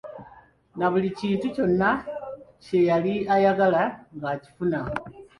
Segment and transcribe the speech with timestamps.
[0.77, 1.89] Na buli kintu kyonna
[2.63, 3.83] kye yali ayagala
[4.15, 4.79] ng'akifuna.